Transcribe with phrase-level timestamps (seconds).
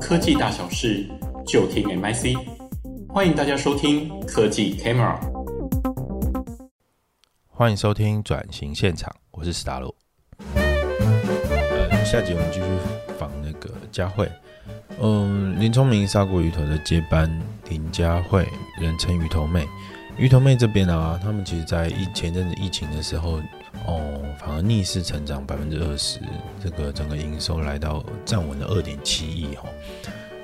[0.00, 1.08] 科技大小事，
[1.46, 2.36] 就听 MIC。
[3.08, 5.16] 欢迎大家收听科技 Camera。
[7.46, 9.94] 欢迎收听转型现场，我是史达洛。
[10.56, 12.66] 呃，下集我们继续
[13.16, 14.28] 访那个佳慧。
[15.00, 17.30] 嗯，林聪明砂锅鱼头的接班
[17.68, 18.48] 林佳慧，
[18.80, 19.64] 人称鱼头妹。
[20.18, 23.40] 鱼头妹这边啊，他们其实在疫前阵子疫情的时候。
[23.86, 26.20] 哦，反而逆势成长百分之二十，
[26.62, 29.68] 这个整个营收来到站稳了二点七亿哈。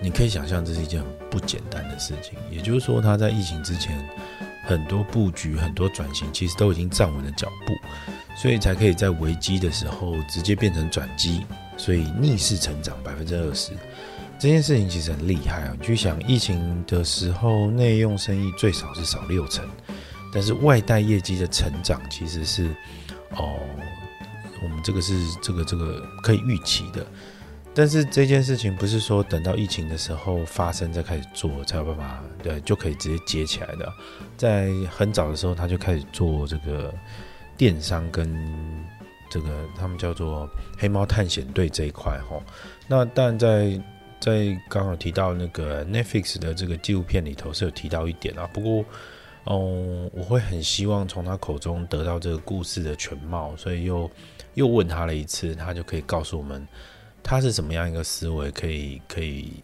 [0.00, 2.38] 你可以想象这是一件很不简单的事情。
[2.50, 3.98] 也就是说，他在疫情之前
[4.64, 7.74] 很多布局、很多转型，其实都已经站稳了脚步，
[8.36, 11.44] 所以才可以在危机的时候直接变成转机，
[11.76, 13.72] 所以逆势成长百分之二十。
[14.38, 15.74] 这件事情其实很厉害啊！
[15.78, 19.64] 你去想，疫情的时候内用生意最少是少六成，
[20.32, 22.74] 但是外带业绩的成长其实是。
[23.30, 23.60] 哦，
[24.62, 27.06] 我们这个是这个这个可以预期的，
[27.74, 33.92] 但是这件事情不是说等到疫情的时候发生再开始做才有办法，对，就可以直接接起来的。
[34.36, 36.92] 在很早的时候他就开始做这个
[37.56, 38.28] 电商跟
[39.30, 42.40] 这个他们叫做黑猫探险队这一块哈。
[42.88, 43.80] 那但在
[44.18, 48.84] 在刚好提到那个 Netflix 的这个纪录片里头是有提到一点啊，不过。
[49.44, 54.10] 哦，我会很希望从他口中得到这个故事的全貌，所以又
[54.52, 56.66] 又问他了一次，他就可以告诉我们
[57.22, 59.54] 他是怎么样一个思维，可以可以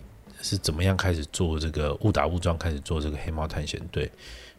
[0.41, 4.11] 是怎么样开始做这个误打误撞开始做这个黑猫探险队，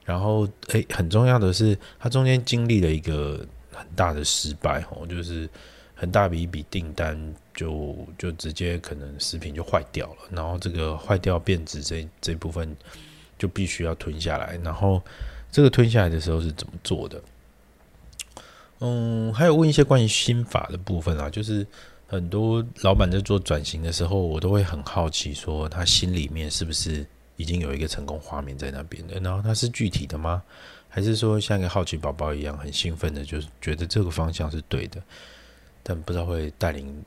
[0.03, 5.49] 然后诶，很重要的是他中间经历了一个很大的失败哦，就是
[5.95, 12.77] 很大笔一笔订单就就直接可能食品就坏掉了，然后这个坏掉变质这这部分。
[13.37, 15.01] 就必须要吞下来，然后
[15.51, 17.21] 这个吞下来的时候是怎么做的？
[18.79, 21.65] 嗯，还有问一些关于心法的部分啊，就是
[22.07, 27.05] 很多老板在做转型的时候，我都会很好奇，说他心里面是不是
[27.37, 29.19] 已经有一个成功画面在那边的？
[29.19, 30.43] 然后他是具体的吗？
[30.89, 35.01] 还是说像一个好奇宝宝一样很兴奋的，就是觉得这个方向是对的，
[35.83, 37.03] 但不知道会带领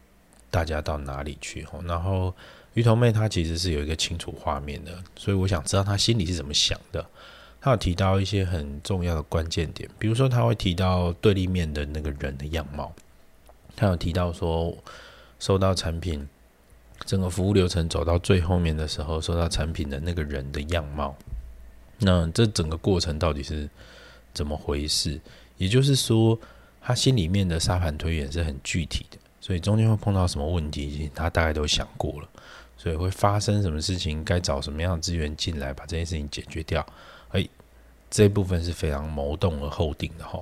[0.50, 1.66] 大家到哪里去？
[1.84, 2.34] 然后。
[2.74, 7.04] 鱼头妹她其实是有一个清楚画面的，所以我想知道她心里是怎么想的。
[7.60, 12.94] 她有提到一些很重要的关键点，比如说她会提到对立面的那个人的样貌。
[13.74, 14.76] 她有提到说，
[15.40, 16.28] 收到产品，
[17.04, 21.16] 整个服务流程走到最后面的时候，收到产品的那个人的样貌。
[21.98, 23.68] 那这整个过程到底是
[24.32, 25.20] 怎么回事？
[25.56, 26.38] 也就是说，
[26.80, 32.28] 他心里面的沙盘推演是很具体的，所以中间会碰到什么问题，他大概都想过了。
[32.76, 34.22] 所以会发生什么事情？
[34.22, 36.84] 该找什么样的资源进来把这件事情解决掉？
[37.30, 37.48] 哎，
[38.10, 40.38] 这一部分是非常谋动而后定的哈。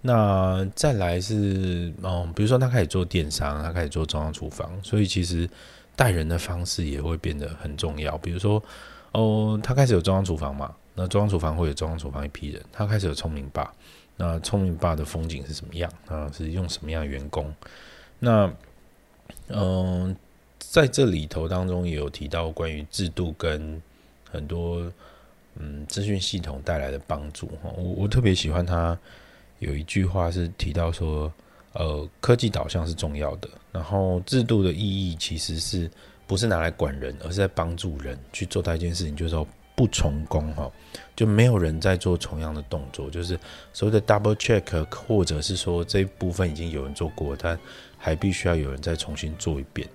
[0.00, 5.50] 那再来是，嗯，比如说他开始做电商，他开始做中央厨房，所以其实
[5.96, 8.16] 带人的方式也会变得很重要。
[8.18, 8.62] 比如说，
[9.10, 12.64] 哦，他开始有中央厨房嘛，那中央厨房会有中央厨房一批人。
[12.72, 13.74] 他开始有聪明爸，
[14.16, 15.90] 那聪明爸的风景是什么样？
[16.06, 17.52] 啊，是用什么样的员工？
[18.18, 18.52] 那，
[19.48, 20.16] 嗯。
[20.58, 23.80] 在这里头当中也有提到关于制度跟
[24.30, 24.82] 很多
[25.54, 28.98] 嗯资讯系统带来的帮助哈，我我特别喜欢他
[29.58, 31.32] 有一句话是提到说，
[31.72, 35.90] 呃，科技导向是重要的，然后制度的意义其实是
[36.26, 40.70] 不是拿来管人，而是在帮助人去做到一件事情，就是说不重功哈，
[41.14, 43.38] 就没有人在做同样的动作，就是
[43.72, 47.58] 所谓的 double check，或者是说这一部分已经有人做过，但
[47.98, 49.88] 还必须要有人再重新做一遍。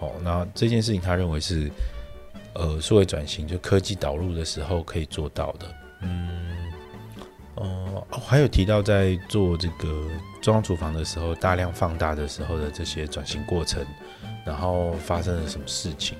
[0.00, 1.70] 哦，那这件事情他认为是，
[2.54, 5.74] 呃，数位转型就科技导入的时候可以做到的。
[6.02, 6.70] 嗯，
[7.56, 10.08] 哦，还有提到在做这个
[10.40, 13.84] 中央厨房的时候，大量放大的时候的这些转型过程，
[14.44, 16.16] 然后发生了什么事情？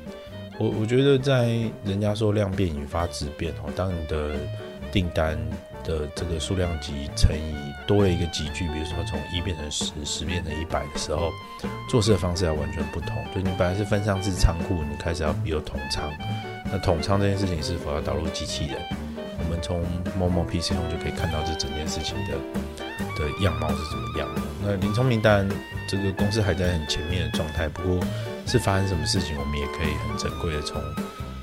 [0.58, 1.46] 我我觉得在
[1.84, 4.34] 人家说量变引发质变哦，当你的
[4.90, 5.38] 订单。
[5.88, 7.54] 的这个数量级乘以
[7.86, 11.32] 多了一个级距，比如说从一变成十，十变成一百的时候，
[11.88, 13.16] 做事的方式要完全不同。
[13.34, 16.12] 就你本来是分散式仓库，你开始要有统仓。
[16.70, 18.78] 那统仓这件事情是否要导入机器人？
[19.38, 19.82] 我们从
[20.18, 22.34] 某某 PC 上就可以看到这整件事情的
[23.16, 24.42] 的样貌是怎么样的。
[24.62, 25.48] 那林聪明当然
[25.88, 28.06] 这个公司还在很前面的状态，不过
[28.46, 30.82] 是发生什么事情，我们也可以很珍贵的从。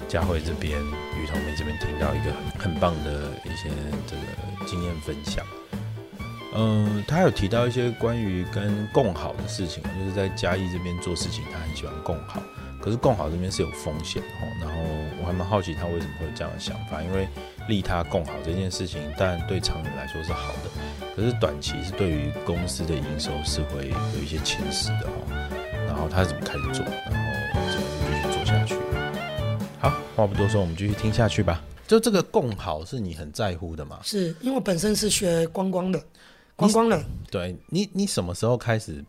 [0.07, 3.69] 佳慧这边，鱼头妹这边听到一个很很棒的一些
[4.07, 5.45] 这个经验分享。
[6.57, 12.41] 嗯，他有提到一些关于跟共好的事情，就是在嘉义这边做事情，他很喜欢共好。
[12.81, 14.47] 可是共好这边是有风险哦。
[14.61, 14.75] 然后
[15.19, 17.27] 我还蛮好奇他为什么会有这样的想法，因为
[17.67, 20.69] 利他共好这件事情，当然对长远来说是好的，
[21.15, 25.11] 可是短期是对于公司的营收是会有一些侵蚀的哦。
[25.87, 26.85] 然后他是怎么开始做？
[29.85, 31.63] 好，话不多说，我们继续听下去吧。
[31.85, 33.99] 就这个共好是你很在乎的吗？
[34.01, 36.03] 是因为我本身是学观光的，
[36.55, 36.99] 观光的。
[37.29, 39.05] 对你，你什么时候开始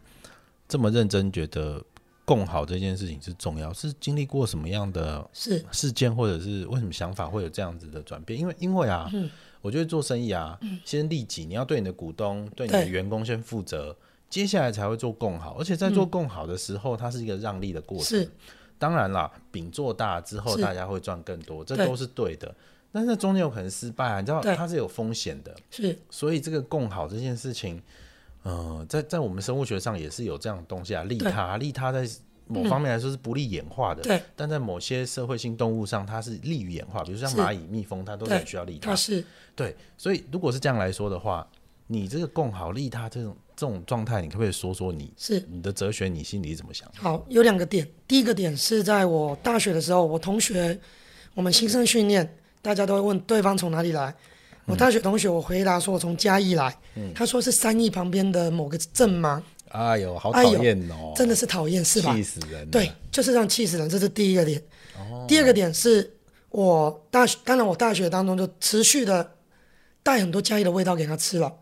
[0.69, 1.82] 这么认真觉得
[2.26, 3.73] 共好这件事情是重要？
[3.73, 8.38] 是经历过什么样的事事件，或者是为什么想法会有这样子的转变？
[8.38, 9.31] 因为，因为啊，嗯、
[9.62, 13.96] 我觉得做生意啊，嗯、先利己，你要对你的股东、对你的员工先负责，
[14.29, 15.56] 接下来才会做共好。
[15.58, 18.20] 而且在做共好的时候，嗯、它是一个让利的过程。
[18.20, 18.31] 是。
[18.78, 22.55] 当然啦，饼做大之后，大家会赚更多，这都是对的。
[22.93, 25.55] 但是中间有可能失败啊，你知道它是有风险的。
[25.70, 27.82] 是，所以这个共好这件事情，
[28.43, 32.08] 呃，在在我们生物学上也是有这样的东西啊，利他，利他在
[32.46, 34.02] 某方面来说是不利演化的。
[34.02, 38.94] 对，但在某些社会性动物上，它是利于演化，比如像蚂蚁、蜜蜂，它都是需要利他。
[38.96, 39.25] 是，
[39.55, 41.46] 对，所以如果是这样来说的话，
[41.87, 43.37] 你这个共好利他这种。
[43.56, 46.08] 这种状态，你可不可以说说你是你的哲学？
[46.08, 46.87] 你心里怎么想？
[46.94, 47.88] 好，有两个点。
[48.06, 50.79] 第一个点是在我大学的时候，我同学
[51.35, 54.14] 我们新生训练，大家都会问对方从哪里来。
[54.67, 56.76] 我大学同学，我回答说我从嘉义来。
[56.97, 59.43] 嗯，他说是三义旁边的某个镇吗？
[59.69, 61.12] 哎呦，好讨厌哦！
[61.17, 62.14] 真的是讨厌，是吧？
[62.14, 62.69] 气死人！
[62.70, 63.88] 对，就是这样气死人。
[63.88, 64.62] 这是第一个点。
[64.99, 65.25] 哦。
[65.29, 66.12] 第二个点是
[66.50, 69.32] 我大学，当然我大学当中就持续的
[70.03, 71.53] 带很多嘉义的味道给他吃了。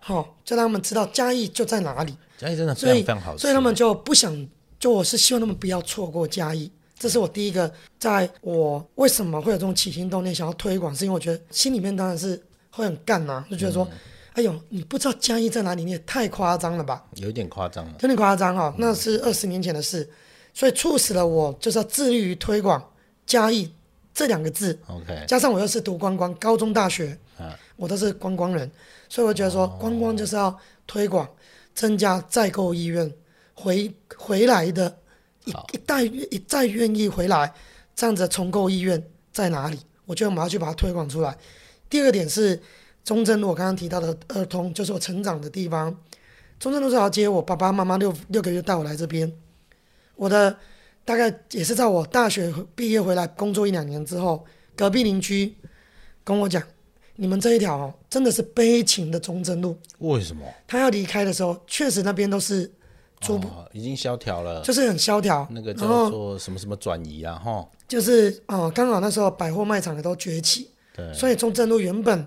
[0.00, 2.16] 好、哦，就让他们知道嘉义就在哪里。
[2.38, 4.48] 嘉义真的非常非常好吃，所以他们就不想，
[4.78, 6.70] 就我是希望他们不要错过嘉义。
[6.98, 12.38] 这是我第一个，在我为什么会有这种起心动念想要推广，是因为我觉得心里面当然是
[12.70, 13.98] 会很干呐、啊，就觉得说，嗯、
[14.34, 17.04] 哎呦，你不知道嘉义在哪里，你也太夸张了吧？
[17.14, 18.74] 有点夸张了，有点夸张哈。
[18.76, 20.08] 那是二十年前的事，
[20.52, 22.82] 所以促使了我就是要致力于推广
[23.26, 23.70] 嘉义
[24.12, 24.78] 这两个字。
[24.86, 28.70] OK，加上我又是读观光，高中大学，啊、我都是观光人。
[29.10, 31.28] 所以我觉得说，观光就是要推广，
[31.74, 33.12] 增加再购意愿，
[33.54, 34.98] 回回来的
[35.44, 37.52] 一一代一再愿意回来，
[37.96, 39.80] 这样子重购意愿在哪里？
[40.06, 41.36] 我觉得我们要去把它推广出来。
[41.88, 42.62] 第二个点是
[43.02, 45.92] 中正路，我刚刚提到的儿童，就是我成长的地方。
[46.60, 49.32] 中正路这条街，我爸爸妈妈六六个月带我来这边，
[50.14, 50.56] 我的
[51.04, 54.46] 大概也是在我大学毕业回来工作一两年之后，
[54.76, 55.56] 隔壁邻居
[56.22, 56.62] 跟我讲。
[57.20, 59.76] 你们这一条哦，真的是悲情的中正路。
[59.98, 60.42] 为什么？
[60.66, 62.72] 他要离开的时候，确实那边都是
[63.20, 65.46] 租不、哦，已经萧条了，就是很萧条。
[65.50, 67.68] 那个叫做什么什么转移啊，哈。
[67.86, 72.26] 就是哦，刚好那时候百货卖场也都崛起，对，所以中正路原本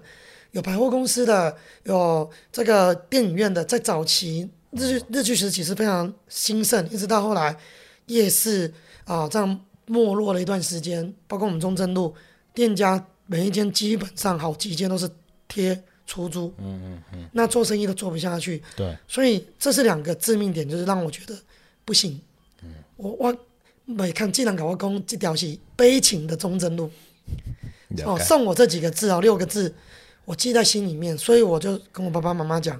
[0.52, 7.58] 有百货公司的，有这个电影院的，在早期日日据时期是非常兴盛，一直到后来
[8.06, 8.72] 夜市
[9.06, 12.14] 啊、哦、这样没落了一段时间，包括我们中正路
[12.54, 13.04] 店家。
[13.26, 15.10] 每一间基本上好几间都是
[15.48, 21.36] 贴出租，嗯嗯嗯，那做生意都做不下去，对，所以这是两个致命点，就是让我觉得
[21.86, 22.20] 不行。
[22.62, 23.36] 嗯，我我
[23.86, 26.92] 每看既然搞我讲这条是悲情的忠贞路，
[28.06, 29.74] 哦，送我这几个字哦，六个字，
[30.26, 32.80] 我记在心里面，所以我就跟我爸爸妈妈讲，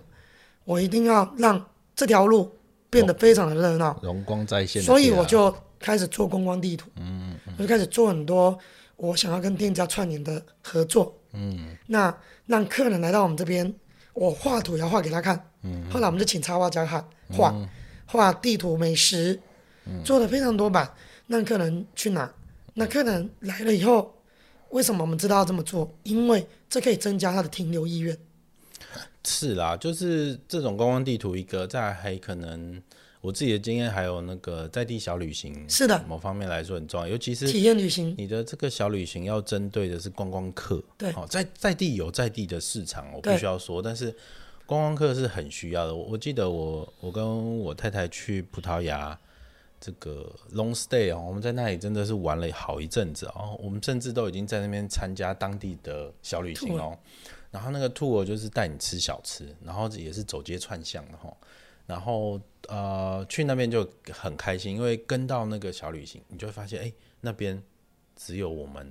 [0.66, 1.66] 我一定要让
[1.96, 2.52] 这条路
[2.90, 8.60] 变得非常的热闹，荣光再现，所以我就开始做观光地图，嗯嗯，我就开始做很多。
[9.04, 12.16] 我想要跟店家串联的合作，嗯，那
[12.46, 13.74] 让客人来到我们这边，
[14.14, 17.54] 我画图要画给他看，嗯，后来我们就请插画家看画，
[18.06, 19.38] 画地图美食，
[20.06, 20.90] 做了非常多版，
[21.28, 22.34] 让客人去拿。
[22.76, 24.16] 那客人来了以后，
[24.70, 25.94] 为什么我们知道要这么做？
[26.04, 28.18] 因为这可以增加他的停留意愿。
[29.26, 32.82] 是啦，就是这种观光地图，一个在还可能。
[33.24, 38.14] 我自己的经验还有那个在地小旅行，是的，某方面来说很重要，尤其是体验旅行。
[38.18, 44.14] 你的这个小旅行要针对的是观光客，对，好，在在地有在地的市场，我必须要说，但是
[44.66, 45.96] 观光客是很需要的。
[45.96, 49.18] 我我记得我我跟我太太去葡萄牙
[49.80, 56.98] 这个 long stay 哦，我们在那里真的是玩了好一阵子哦，我们甚至都已经在那边参加当地的小旅行哦，
[57.52, 61.34] 然后那个 tour 就是带你吃小吃，然后也是走街串巷的哈，
[61.86, 62.40] 然后。
[62.70, 67.62] 呃，去那边就很开心，因为跟到那个小旅行，你就会发现，哎、欸，那边
[68.16, 68.90] 只有我们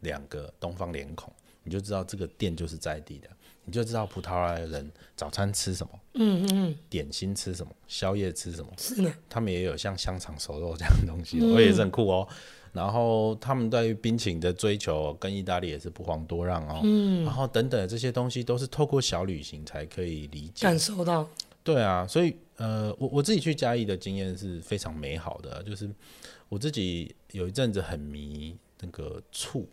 [0.00, 1.32] 两个东方脸孔，
[1.62, 3.30] 你就知道这个店就是在地的，
[3.64, 12.28] 你就知道葡萄牙人早餐吃什么，嗯嗯嗯，点心吃什么，宵夜吃什么，是的，他们也有像香肠、熟肉这样的东西，我、嗯、也是很酷哦。
[12.74, 21.26] 然后他们对于冰淇淋的追求跟意大利也是不遑多让哦，嗯，然后等等这些东西都是透过小旅行才可以理解、感受到。
[21.74, 25.86] 对啊，所以呃，我我自己去嘉义的经验是非常美好的，就是
[26.48, 29.68] 我自己有一阵子很迷那个醋，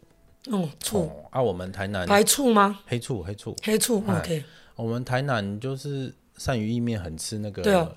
[0.48, 2.82] 哦，醋、哦、啊，我们台南白醋吗？
[2.86, 4.44] 黑醋，黑醋，黑醋，OK。
[4.76, 7.90] 我们台南就是鳝鱼意面很吃那个，对啊，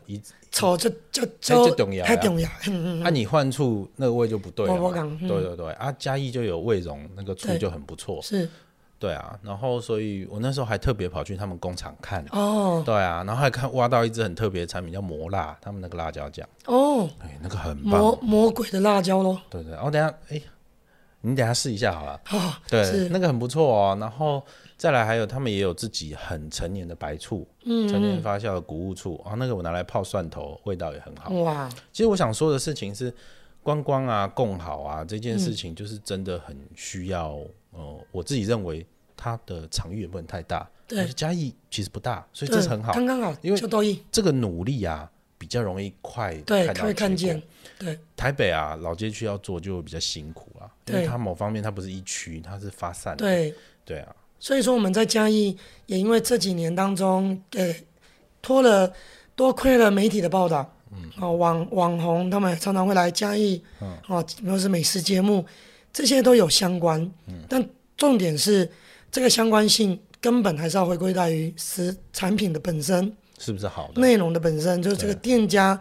[0.52, 2.48] 臭就就就重要，太重要。
[3.02, 4.74] 啊，你换醋那个味就不对了。
[4.94, 8.22] 嗯、对对对，啊，嘉义就有味浓，那个醋就很不错。
[8.22, 8.48] 是。
[8.98, 12.24] 对啊，然后所以我那时候还特别跑去他们工厂看。
[12.32, 16.48] 哦，对啊，然后还看挖到一支很特别的产品叫魔辣，他们那个辣椒酱。
[16.66, 19.40] 哦，哎，那个很棒，魔魔鬼的辣椒咯。
[19.48, 20.40] 对对，然后等下哎，
[21.20, 24.44] 你等下试一下好了，哦，对，那个很不错哦，然后
[24.76, 29.16] 再来还有他们也有自己很成年的白醋，嗯，陈年发酵的谷物醋。
[29.24, 31.30] 啊，那个我拿来泡蒜头，味道也很好。
[31.30, 31.68] 哇。
[31.92, 33.12] 其实我想说的事情是，
[33.62, 37.36] 观光啊，共好啊，这件事情就是真的很需要，
[37.78, 38.84] 呃、嗯，我自己认为。
[39.20, 43.58] 它的场域也不能太大，对，嘉义其实不大，所以这是很好，刚刚好，因为
[44.12, 47.42] 这个努力啊，比较容易快对，可以看见。
[47.80, 53.26] 对，台北啊，老街区要做就会比较辛苦啊，因为它某方面它不是一区，它是发散的。
[53.26, 53.52] 对，
[53.84, 57.74] 对啊，所以说我们在嘉义也因为这几年当中，呃，
[58.40, 58.92] 拖了
[59.34, 65.44] 多亏了媒体的报道，嗯，哦，网网红他们常常会来嘉义，嗯，哦，比如是美食节目，
[65.98, 68.70] 这些都有相关，嗯，但重点是。
[69.10, 74.02] 这个相关性根本还是要回归在于食产品的本身是不是好的？
[74.02, 75.80] 内容的本身就是这个店家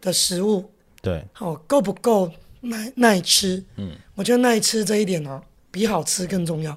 [0.00, 0.70] 的食物，
[1.02, 3.64] 对，好、哦、够不够耐耐吃？
[3.74, 6.70] 嗯，我觉得耐吃这一点呢、啊，比好吃更重要。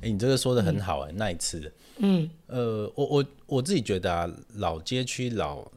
[0.00, 1.72] 哎，你这个说的很好哎、嗯，耐吃。
[1.96, 5.68] 嗯，呃，我我我自己觉得啊，老街区老。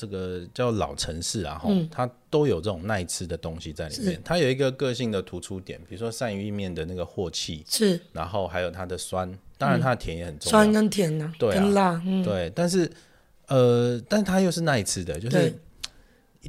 [0.00, 4.18] 这个叫老城市啊，嗯，它都有这种耐吃的东西在里面。
[4.24, 12.50] 它有一个个性的突出点，比如说鳝鱼意面的那个镬气，是，然后还有它的酸，当然它的甜也很重要，酸跟甜呢、啊，对、啊，跟辣，嗯，对。
[12.54, 12.90] 但是，
[13.48, 15.54] 呃，但它又是耐吃的，就是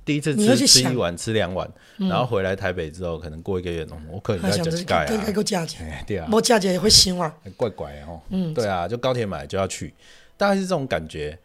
[0.05, 9.93] 第一次吃吃一碗，吃两碗，然后回来台北之后，可能过一个月，我可能要加价啊，该够价钱，对啊，没价钱也会腥啊，怪怪哦，嗯，对啊，就高铁买就要去，
[10.37, 11.37] 大概是这种感觉。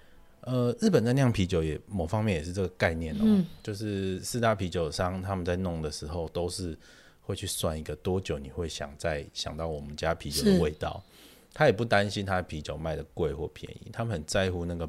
[0.47, 6.79] 呃，日本在酿啤酒也某方面也是这个概念哦、就是四大啤酒商他们在弄的时候，都是
[7.21, 11.03] 会去算一个多久你会想再想到我们家啤酒的味道。
[11.53, 14.89] 他也不担心他的啤酒卖的贵或便宜，他们很在乎那个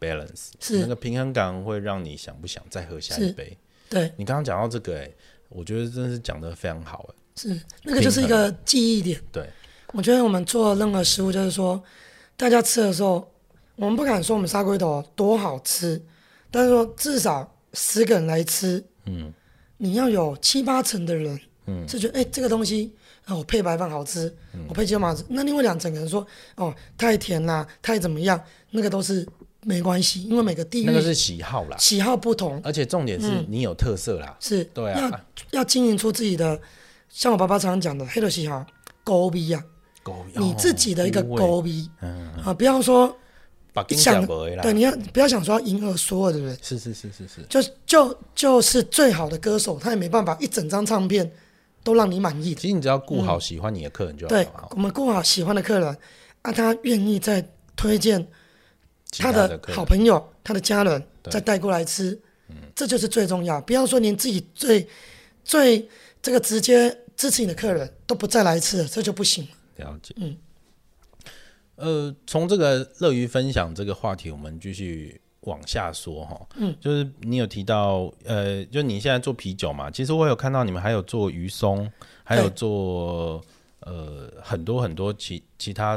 [0.00, 3.56] balance，是那个平衡感会让你想不想再喝下一杯。
[3.88, 5.12] 对，你刚刚讲到这个、欸，哎，
[5.50, 7.14] 我觉得真的是讲的非常好、欸，
[7.48, 9.20] 是那个就是一个记忆点。
[9.30, 9.48] 对，
[9.92, 11.80] 我觉得我们做任何食物，就是说
[12.36, 13.30] 大家吃的时候。
[13.76, 16.02] 我们不敢说我们砂龟头多好吃，
[16.50, 19.32] 但是说至少十个人来吃，嗯，
[19.76, 22.90] 你要有七八成的人，嗯，是觉得哎这个东西
[23.26, 25.22] 哦配白饭好吃，嗯、我配鸡肉好吃。
[25.28, 28.40] 那另外两成可能说哦太甜啦，太怎么样，
[28.70, 29.26] 那个都是
[29.60, 35.10] 没关系，因为每个地域那个是喜好啦，喜好不同，而且重点是你有特色啦，嗯、是对啊，
[35.50, 36.58] 要要经营出自己的，
[37.10, 38.64] 像我爸爸常常讲的黑的喜好，
[39.04, 39.62] 高逼呀，
[40.34, 42.32] 你自己的一个高逼，嗯。
[42.42, 43.14] 啊，不要说。
[43.88, 44.26] 想
[44.62, 46.58] 对，你要不要想说要迎合所有的人？
[46.62, 51.30] 是是是是是，就就就是最好的歌手，他也没办法一整张唱片
[51.82, 52.54] 都让你满意。
[52.54, 54.28] 其实你只要顾好喜欢你的客人就好。
[54.28, 55.96] 对，我们顾好喜欢的客人，
[56.42, 58.26] 啊，他愿意再推荐
[59.18, 62.18] 他的好朋友、他的家人再带过来吃，
[62.48, 63.60] 嗯这就是最重要。
[63.60, 64.88] 不要说连自己最
[65.44, 65.88] 最
[66.22, 69.46] 这个直接支持你的客人都不再来吃了，这就不行。
[69.76, 70.36] 了解，嗯。
[71.76, 76.46] 呃，从这个乐于分享这个话题，我们继续往下说哈。
[76.56, 81.90] 嗯，就是你有提到，呃，就你现在做啤酒嘛，其实我有看到你们还有做鱼松，
[82.24, 83.44] 还有做
[83.80, 85.96] 呃很多很多其其他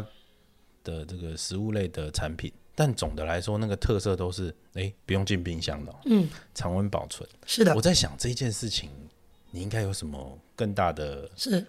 [0.83, 7.27] 的这个食物类的产品，但总的来说，那个特色都是哎不用进冰箱的，嗯，常温保存。
[7.45, 8.89] 是的，我在想这一件事情，
[9.51, 11.65] 你应该有什么更大的是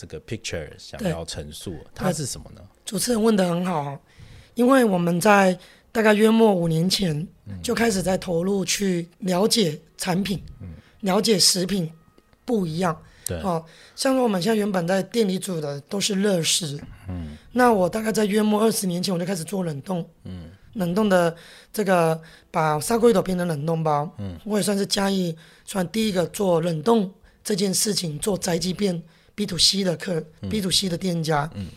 [0.00, 2.62] 这个 picture 想要陈述，它是什么呢？
[2.86, 4.00] 主持人问的很好，
[4.54, 5.58] 因为我们在
[5.92, 7.28] 大概约莫五年前
[7.62, 10.68] 就开始在投入去了解产品，嗯、
[11.00, 11.92] 了解食品
[12.46, 12.98] 不一样。
[13.26, 13.62] 对，哦，
[13.94, 21.36] 像说我们现在原本在店里煮的都是热食，嗯，那我大概在约莫二十年前我就开始做冷冻，嗯，冷冻的
[21.70, 22.18] 这个
[22.50, 27.12] 把砂龟头变成冷冻包，嗯，我也算是嘉义算第一个做冷冻
[27.44, 29.00] 这件事情做宅急便
[29.40, 31.68] B to C 的客、嗯、B to C 的店家，嗯。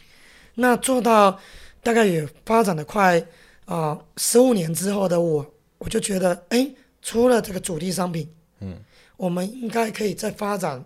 [0.56, 1.40] 那做到
[1.82, 3.26] 大概也发展的快
[3.64, 5.46] 啊十五年之后的我，
[5.78, 6.70] 我就觉得，哎，
[7.02, 8.30] 除了这个主力商品，
[8.60, 8.76] 嗯，
[9.16, 10.84] 我们应该可以再发展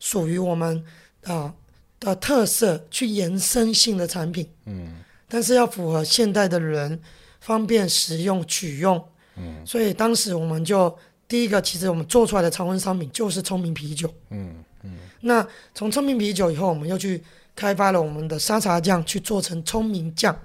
[0.00, 0.84] 属于我们
[1.22, 1.54] 啊
[2.00, 4.96] 的特色，去延伸性的产品，嗯，
[5.28, 7.00] 但是要符合现代的人
[7.38, 9.00] 方便使用取用，
[9.36, 10.92] 嗯，所以当时我们就
[11.28, 17.22] 第一个，其实我们做出来的常温商品就是聪明啤酒，嗯嗯，那从聪明啤酒以后，我们又去。
[17.56, 20.38] 开发了我们的沙茶酱去做成聪明酱，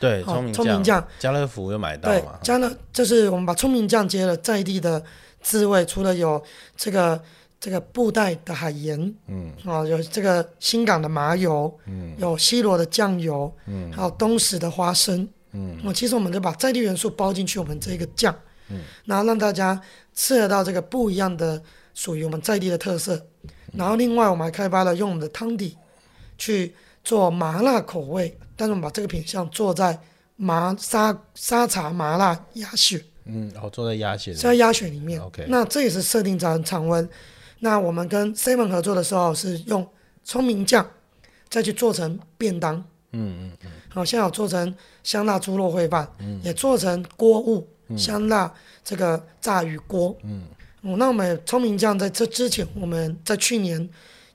[0.00, 2.16] 对，聪明酱，家乐福又买到嘛。
[2.16, 5.00] 对，家乐就是我们把聪明酱接了在地的
[5.40, 6.42] 滋味，除了有
[6.76, 7.22] 这个
[7.60, 18.34] 这个布袋的海盐，嗯，哦，有这个新港的麻油，嗯，有西罗的酱油，嗯，还有东石的花生，嗯，那其实我们就把在地元素包进去，我们这个酱，
[18.68, 19.80] 嗯，然后让大家
[20.12, 21.62] 吃得到这个不一样的
[21.94, 23.14] 属于我们在地的特色，
[23.44, 25.76] 嗯，然后另外我们还开发了用我们的汤底
[26.36, 29.98] 去做麻辣口味，但是我们把这个品项做在
[30.36, 35.20] 麻沙沙茶麻辣鸭血，嗯，然后做在鸭血，在鸭血里面。
[35.20, 37.08] OK，那这也是设定在常温。
[37.60, 39.86] 那我们跟 Seven 合作的时候是用
[40.24, 40.84] 聪明酱
[41.48, 42.76] 再去做成便当，
[43.12, 43.70] 嗯嗯嗯。
[43.88, 48.52] 好，现在有做成香辣猪肉烩饭，嗯，也做成锅物、嗯、香辣
[48.82, 50.44] 这个炸鱼锅，嗯。
[50.82, 53.88] 哦，那我们聪明酱在这之前，我们在去年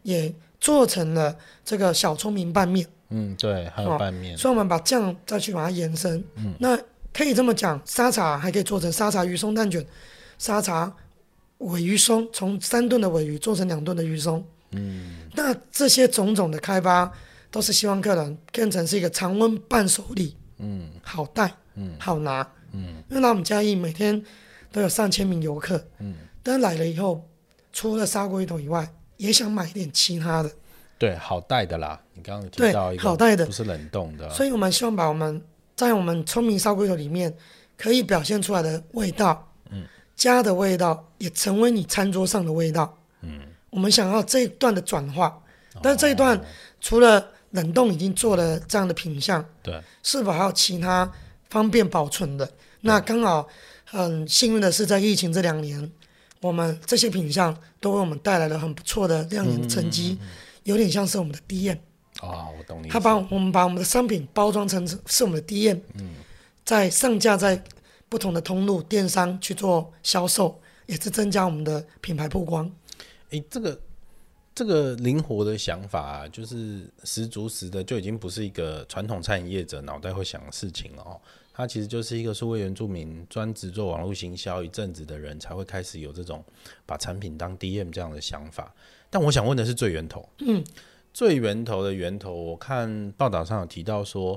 [0.04, 4.38] 也做成了这个小聪明拌面，嗯，对，还有拌面。
[4.38, 6.78] 所以我们把酱再去把它延伸，嗯，那
[7.14, 9.86] 可以这么讲，沙茶还可以做成沙茶鱼松蛋卷，
[10.38, 10.94] 沙茶。
[11.60, 17.12] 尾鱼松从三吨的尾鱼做成两吨的鱼松，嗯，那这些种种的开发
[17.50, 24.24] 都是希望客人变成是一个常温伴手礼，嗯，好带，嗯，好拿，嗯，因为来我们嘉义每天
[24.72, 26.14] 都有上千名游客，嗯，
[26.48, 27.28] 但来了以后，
[27.74, 30.50] 除了砂锅鱼头以外，也想买一点其他的，
[30.98, 35.42] 对，好带的啦，你刚刚提到一个好带的，不是冷冻的，所以我们希望把我们
[35.76, 37.36] 在我们聪明砂锅鱼头里面
[37.78, 39.86] 可以表现出来的味道，嗯。
[40.16, 42.98] 家的味道也成为你餐桌上的味道。
[43.22, 43.40] 嗯，
[43.70, 45.40] 我们想要这一段的转化，
[45.80, 46.42] 但是这一段
[46.82, 51.08] 除了冷冻已经做了这样的品相，对，是否还有其他
[51.52, 52.52] 方便保存的？
[52.82, 53.48] 那刚好
[53.86, 55.92] 很幸运的是，在疫情这两年，
[56.48, 60.18] 我们这些品相都为我们带来了很不错的亮眼的成绩，
[60.64, 61.78] 有点像是我们的 DM。
[62.22, 62.88] 哦，我懂你。
[62.90, 66.16] 他把我们把我们的商品包装成是我们的 DM，嗯，
[66.66, 67.64] 在上架在。
[68.10, 72.72] 不同的通路电商去做销售，也是增加我们的品牌曝光。
[73.32, 73.78] 诶，这个
[74.56, 81.20] 这个灵活的想法啊，就是十足十的，就已经不是一个传统餐饮业者脑袋会想的事情了哦。
[81.58, 86.46] 它其实就是一个数位原住民专职做网络行销一阵子的人才会开始有这种
[86.86, 88.72] 把产品当 DM 这样的想法。
[89.10, 90.64] 但我想问的是最源头，嗯，
[91.12, 94.34] 最源头的源头，我看报道上有提到说，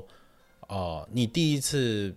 [0.61, 2.15] 哦、呃，你第一次。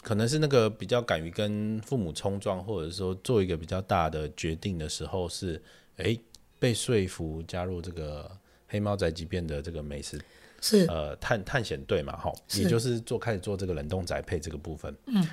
[0.00, 5.62] 可能是那个比较敢于跟父母冲撞，或者说做一个比较大的决定的时候是，是、
[5.96, 6.18] 欸、哎
[6.60, 8.30] 被说服加入这个
[8.68, 10.16] 黑猫宅急便的这个美食
[10.60, 14.94] 是呃探探险队嘛，哈，也就是做开始做这个冷冻宅配这个部分。
[15.06, 15.26] 嗯，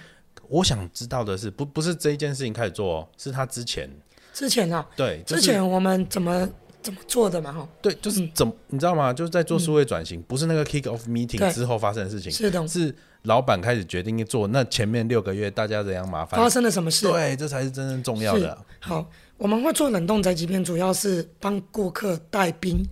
[0.48, 3.90] 我想知道的是，不不是这一件事情开始做，是他之前
[4.34, 6.48] 之前啊，对，就是、之前我们怎么
[6.82, 9.14] 怎么做的嘛，哈，对，就是怎么、嗯、你知道吗？
[9.14, 12.96] 就是在做数位转型、嗯，不是那个 kick off meeting 之后发生的事情，是的，是。
[13.26, 16.40] 老板开始决定做，那前面六个月大家怎样麻烦？
[16.40, 17.08] 发生了什么事？
[17.08, 18.56] 对，这才是真正重要的。
[18.80, 19.04] 好，
[19.38, 22.88] 我们会做冷冻宅急便，主要是帮顾客带冰，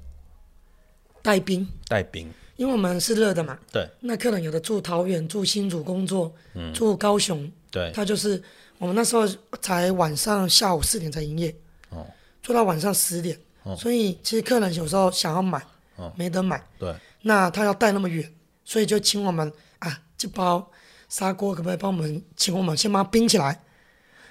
[1.23, 3.57] 带冰，带冰，因为我们是热的嘛。
[3.71, 3.89] 对。
[4.01, 8.39] 那客人有的住桃园、住新竹工作，嗯，住高雄，对，他就是
[8.77, 9.27] 我们那时候
[9.61, 11.55] 才晚上下午四点才营业，
[11.89, 12.05] 哦，
[12.43, 15.59] 做到晚上十点，哦，所以其实客人有时候想要买，
[15.95, 18.31] 哦，没得买，对，那他要带那么远，
[18.63, 19.51] 所以就请我们。
[19.79, 20.71] 啊，这包
[21.09, 23.59] 砂锅可不可以帮我们，请我们先把它冰起来？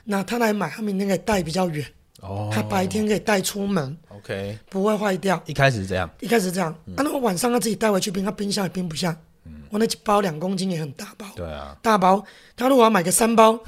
[0.05, 1.87] 那他来买，他明天可以带比较远。
[2.22, 2.50] 哦。
[2.52, 3.96] 他白天可以带出门。
[4.08, 4.58] OK。
[4.68, 5.40] 不会坏掉。
[5.46, 6.11] 一开始是这样。
[6.20, 6.74] 一开始是这样。
[6.96, 9.16] 那我晚上他自己带回去冰，他冰箱也冰不下。
[9.44, 9.62] 嗯。
[9.70, 11.26] 我那几包两公斤也很大包。
[11.37, 11.76] 对啊。
[11.82, 12.24] 大包，
[12.56, 13.58] 他如果要买个三包，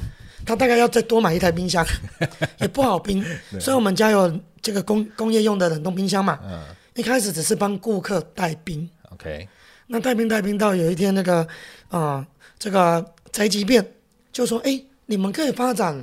[0.45, 1.87] 他大概要再多买一台冰箱，
[2.61, 3.25] 也不好冰。
[3.61, 6.39] 所以我们家有这个工工业用的冷冻冰箱嘛。
[6.45, 6.61] 嗯。
[6.95, 8.89] 一开始只是帮顾客带冰。
[9.11, 9.49] OK。
[9.87, 11.41] 那带冰带冰到有一天那个
[11.89, 12.27] 啊、呃，
[12.59, 13.87] 这个宅急便
[14.33, 16.03] 就说：“哎，你们可以发展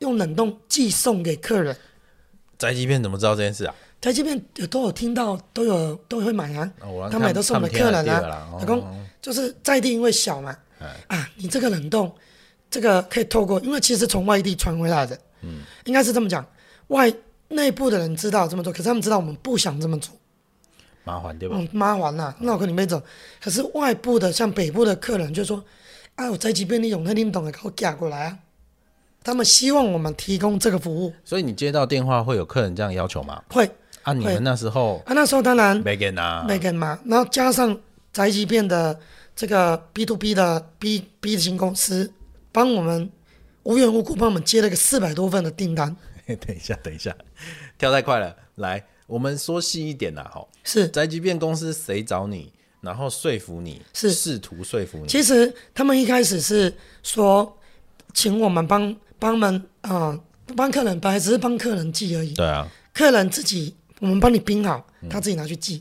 [0.00, 1.74] 用冷冻寄送给客人。”
[2.58, 3.74] 宅急便怎么知道这件事啊？
[4.02, 6.72] 宅急便有都有听到，都有都会买啊。
[6.80, 8.48] 哦、他买都是我们客人啊。
[8.52, 10.56] 老公、哦、就是在地因为小嘛，
[11.06, 12.10] 啊，你这个冷冻
[12.70, 16.46] 这个可以透过，因为其实从外地传回来的，嗯，应该是这么讲，
[16.88, 17.12] 外
[17.48, 20.14] 内部的人知道这么做，可是他们知道我们不想这么做。
[21.04, 21.56] 麻烦对吧？
[21.58, 23.02] 嗯，麻烦呐，那我跟你没走。
[23.42, 25.62] 可是外部的，像北部的客人就说
[26.16, 28.38] ：“啊，我宅急便你用那你懂的，给我寄过来啊。”
[29.22, 31.12] 他们希望我们提供这个服务。
[31.24, 33.42] 所以你接到电话会有客人这样要求吗？
[33.50, 33.70] 会。
[34.02, 36.98] 啊，你们那时候啊，那时候当然没给拿，没给嘛。
[37.04, 37.78] 然后加上
[38.12, 38.98] 宅急便的
[39.36, 42.10] 这个 B to B 的 B B 型公司，
[42.50, 43.10] 帮我们
[43.64, 45.94] 无缘无故帮我们接了个四百多份的订单。
[46.26, 47.14] 等一下，等一下，
[47.76, 48.82] 跳太快了，来。
[49.06, 52.50] 我们说细一点呐，哈，是宅急便公司谁找你？
[52.80, 55.08] 然后说服你，是试图说服你。
[55.08, 57.58] 其实他们一开始是说，
[58.14, 60.18] 请我们帮帮们啊，
[60.56, 62.34] 帮、呃、客人本来只是帮客人寄而已。
[62.34, 65.80] 对啊，客人自己我们帮你冰好，他自己拿去寄。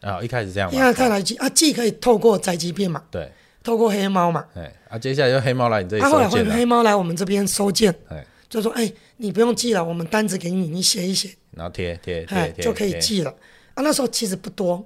[0.00, 3.30] 啊、嗯哦，一开始这样，一开始来寄啊，寄可以透过宅急便嘛，对，
[3.62, 13.30] 透过黑猫嘛，哎，啊，接下来就黑猫来你这里收件、啊、后来换黑猫来我们这边收件，哎，就说哎，你不用寄了，我们单子给你，你写一写，然后贴贴贴就可以寄了。
[13.74, 14.84] 啊，那时候其实不多，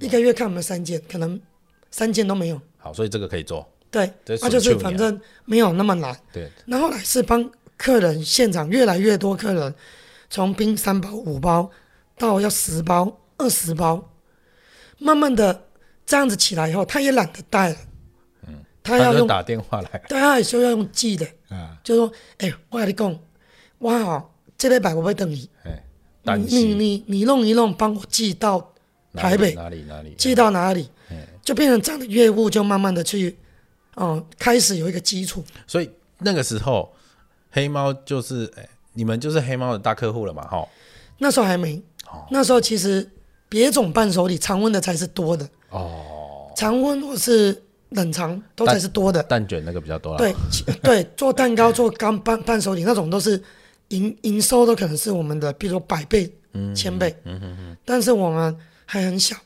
[0.00, 1.38] 一个月看我们三件，可能
[1.90, 2.60] 三件都没有。
[2.78, 3.68] 好，所以这个可以做。
[4.24, 6.14] 对，那、啊、就是反正没有那么难。
[6.32, 6.50] 对。
[6.66, 9.74] 然后来是帮客人现场越来越多客人，
[10.28, 11.70] 从冰三包五包
[12.18, 14.12] 到要十包二十包，
[14.98, 15.68] 慢慢的
[16.04, 17.76] 这样子起来以后，他也懒得带了。
[18.46, 18.54] 嗯。
[18.82, 20.02] 他要用他打电话来。
[20.08, 21.26] 对他也说要用寄的。
[21.48, 21.76] 啊。
[21.82, 23.18] 就说，哎、欸，我跟你讲，
[23.78, 25.48] 我好这礼拜我会等你。
[25.64, 25.82] 哎。
[26.38, 28.74] 你你你你弄一弄，帮我寄到
[29.14, 30.90] 台北，哪里哪里，哪里寄到哪里，
[31.40, 33.38] 就变成这样的业务，就慢慢的去，
[33.96, 35.44] 嗯，开始有一个基础。
[35.66, 36.90] 所以那个时候，
[37.50, 40.66] 黑猫就是，哎，你们就是黑猫的大客户了嘛，哈。
[41.18, 41.82] 那时候还没，
[42.30, 43.08] 那时候其实
[43.48, 50.18] 别种伴手礼常温的才是多的哦，常温或是冷藏都才是多的，蛋卷那个比较多了。
[50.18, 50.34] 对
[50.82, 53.42] 对，做蛋糕做干伴伴手礼那种都是。
[53.90, 56.28] 营营收都可能是我们的，比如说百倍、
[56.74, 59.36] 千倍，嗯嗯嗯，但是我们还很小，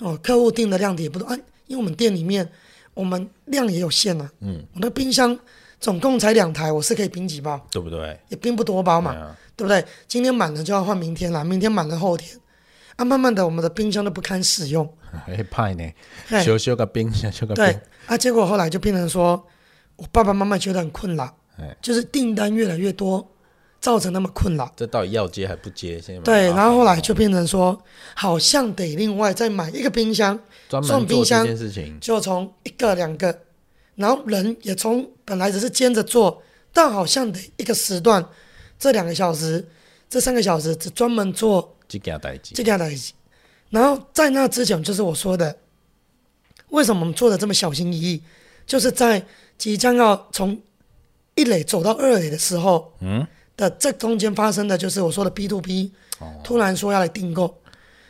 [0.00, 2.50] 哦，客户订的量也不多，啊，因为我们店里面
[2.94, 5.36] 我们量也有限啊，嗯，我的冰箱
[5.80, 8.18] 总共才两台，我是可以冰几包，对不对？
[8.28, 9.84] 也冰不多包嘛，对，啊、对不对？
[10.06, 12.38] 今天满了就要换明天了，明天满了后天，
[12.96, 14.88] 啊，慢慢的我们的冰箱都不堪使用，
[15.26, 15.92] 还 派呢，
[16.42, 19.44] 修修个冰箱，修个对，啊，结果后来就变成说，
[19.96, 21.36] 我爸爸妈妈觉得很困扰，
[21.82, 23.28] 就是订单越来越多。
[23.84, 26.00] 造成那么困扰，这到底要接还不接？
[26.00, 27.78] 现在对，然后后来就变成说，
[28.14, 33.40] 好像得另外再买一个冰箱，专门做这件事情，就从一个两个，
[33.96, 36.42] 然后人也从本来只是兼着做，
[36.72, 38.26] 但好像得一个时段，
[38.78, 39.62] 这两个小时，
[40.08, 43.12] 这三个小时只专门做这件代志，这件代志。
[43.68, 45.54] 然后在那之前，就是我说的，
[46.70, 48.22] 为什么我们做的这么小心翼翼？
[48.66, 49.22] 就是在
[49.58, 50.58] 即将要从
[51.34, 53.26] 一垒走到二垒的时候，嗯。
[53.56, 55.92] 的这中间发生的就是我说的 B to B，
[56.42, 57.62] 突然说要来订购，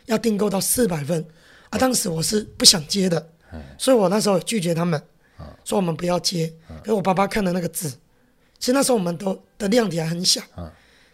[0.07, 1.25] 要订购到四百份
[1.71, 1.79] 啊！
[1.79, 3.29] 当时我是不想接的，
[3.77, 5.01] 所以我那时候拒绝他们，
[5.65, 6.53] 说我们不要接。
[6.83, 7.91] 给我爸爸看的那个字，
[8.59, 10.41] 其实那时候我们都的量体还很小，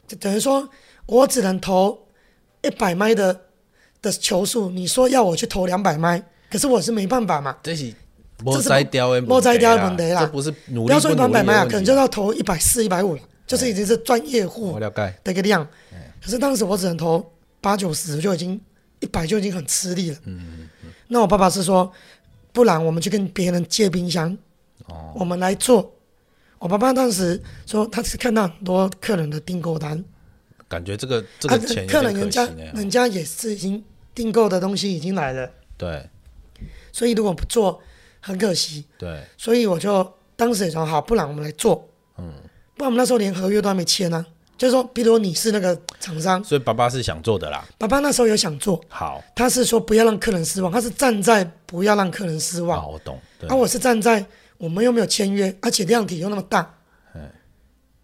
[0.07, 0.69] 就等于说
[1.07, 2.07] 我只能投
[2.63, 3.41] 一百迈的
[4.03, 7.57] 的球数，你说要我去投两百迈，可是我是没办法嘛。
[7.63, 7.93] 这是
[8.43, 13.23] 莫摘掉的莫摘掉的问题啦，不是努力不要说一百迈啊，可能就要投一百四、一百五了。
[13.51, 14.89] 就是已经是专业户的
[15.25, 15.67] 一个量，
[16.23, 18.61] 可是当时我只能投八九十，就已经
[19.01, 20.17] 一百就已经很吃力了。
[20.27, 20.69] 嗯。
[21.09, 21.93] 那我爸爸是说，
[22.53, 24.39] 不然我们去跟别人借冰箱，
[25.17, 25.93] 我们来做。
[26.61, 30.05] 我爸爸当时说，他是看到很多客人的订购单，
[30.69, 33.83] 感觉这个这个钱客人人家人家也是已经
[34.15, 36.09] 订购的东西已经来了，对，
[36.93, 37.83] 所以如果不做
[38.21, 42.33] 很可惜，对，所以我就当时也说好，不然我们来做，嗯。
[42.81, 44.25] 不然我们那时候连合约都还没签呢，
[44.57, 47.63] 就是说，比如你是那个厂商，所以爸爸是想做的啦。
[47.77, 52.81] 爸爸那时候有想做，好，他是说不要让客人失望，他是站在不要让客人失望。
[52.81, 53.21] 好，我懂。
[53.47, 54.25] 啊，我是站在
[54.57, 56.75] 我们又没有签约，而且量体又那么大，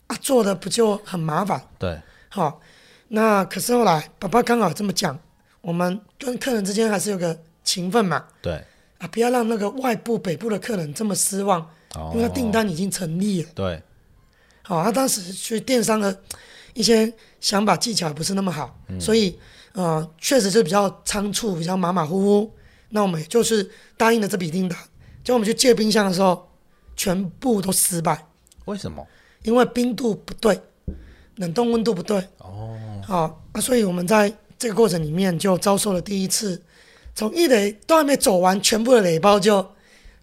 [0.08, 1.58] 啊，做的不就很麻烦？
[1.78, 2.60] 对，好，
[3.08, 5.18] 那可是后来爸爸刚好这么讲，
[5.62, 7.34] 我们跟客人之间还是有个
[7.64, 8.22] 情分嘛。
[8.42, 8.62] 对，
[8.98, 11.62] 啊，不要让那个外部北部的客人这么失望，
[11.94, 13.48] 哦、因为他订单已经成立了。
[13.54, 13.82] 对。
[14.66, 16.20] 好，他当时去电商的
[16.74, 19.38] 一些想法技巧也不是那么好，嗯、所以
[19.74, 22.52] 呃，确实是比较仓促，比较马马虎虎。
[22.88, 24.76] 那我们也就是答应了这笔订单，
[25.22, 26.48] 结果我们去借冰箱的时候，
[26.96, 28.26] 全部都失败。
[28.64, 29.06] 为什么？
[29.44, 30.60] 因为冰度不对，
[31.36, 32.18] 冷冻温度不对。
[32.38, 32.76] 哦。
[33.06, 36.60] 好啊，所以我们在这个过程里面就遭受了第一次，
[37.14, 39.64] 从一垒都还没走完，全部的垒包就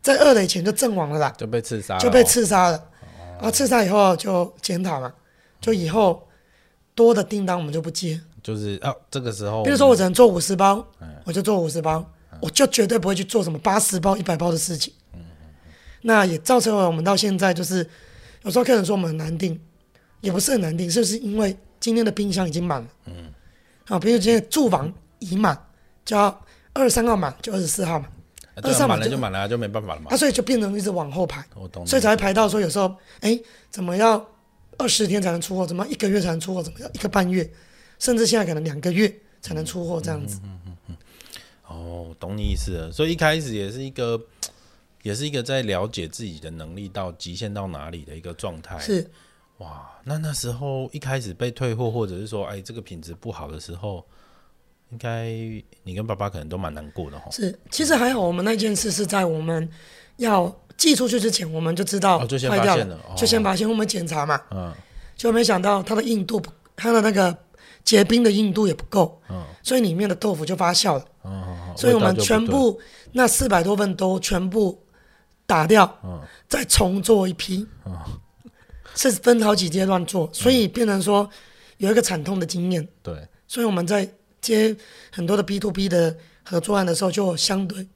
[0.01, 2.89] 在二垒前就阵亡了啦，就被刺杀，就被刺杀了。
[3.43, 5.13] 啊，刺杀以后就检讨嘛，
[5.60, 6.25] 就以后
[6.95, 8.19] 多的订单我们就不接。
[8.41, 10.86] 就是啊，这个时候，比如说我只能做五十包，
[11.25, 12.10] 我就做五十包，
[12.41, 14.93] 我就绝对不会去做什么八十包、一百包的事情。
[16.01, 17.89] 那也造成了我们到现在就是，
[18.43, 19.60] 有时候客人说我们很难订，
[20.21, 22.88] 也不是很难订，是不是因为今天的冰箱已经满了？
[23.06, 23.32] 嗯。
[23.88, 25.58] 啊，比如今天住房已满，
[26.06, 26.41] 就要
[26.73, 28.10] 二十三号满，就二十四号满。
[28.56, 30.12] 二三满了就满了，就没办法了嘛。
[30.12, 33.39] 啊，所以就变成一直往后排，我懂所以才会排到说有时候，哎，
[33.70, 34.24] 怎么要
[34.78, 35.66] 二十天才能出货？
[35.66, 36.62] 怎么一个月才能出货？
[36.62, 37.50] 怎么要一个半月？
[38.00, 40.39] 甚至现在可能两个月才能出货这样子。
[40.44, 40.98] 嗯嗯嗯
[41.68, 42.92] 哦，懂你意思了。
[42.92, 44.22] 所以一开始也是一个，
[45.02, 48.78] 也是一个在了解自己的能力到极限到哪里的一个状态。
[48.80, 49.10] 是，
[49.60, 54.06] 哇，那那时候一开始被退货，或者是说，哎，这个品质不好的时候，
[54.93, 55.25] 应该
[55.84, 57.32] 你跟爸爸可能都蛮难过的哈。
[57.32, 59.67] 是，其实还好，我们那件事是在我们
[60.17, 64.71] 要寄出去之前，我们就知道坏掉了，哦、就先发现，哦、就先我们检查嘛，嗯，
[65.15, 66.41] 就没想到它的硬度，
[66.75, 67.36] 它的那个。
[67.84, 71.43] 结冰的硬度也不够，嗯，所以里面的豆腐就发酵了，嗯，
[71.75, 72.79] 所以我们全部
[73.12, 74.82] 那四百多份都全部
[75.45, 77.93] 打掉，嗯，再重做一批，嗯，
[78.95, 81.29] 是分好几阶段做，所以变成说
[81.75, 84.10] 有一个惨痛的经验，对，所以我们在
[84.43, 84.75] 接
[85.12, 87.88] 很多的 B to B 的合作案的时候，就相对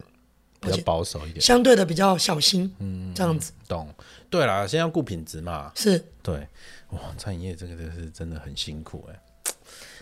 [0.59, 3.93] 比较保守一点，相对的比较小心，嗯，这样子，懂，
[4.31, 6.47] 对啦，先要顾品质嘛，是，对，
[6.89, 9.21] 哇，餐饮业这个真是真的很辛苦哎。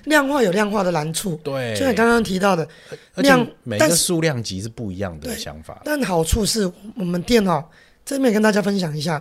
[0.03, 2.67] 量化有量化的难处，对，就像刚刚提到的
[3.15, 5.81] 量，每个数量级是不一样的想法。
[5.83, 7.67] 但好处是我们店哈，
[8.05, 9.19] 这边跟大家分享一下，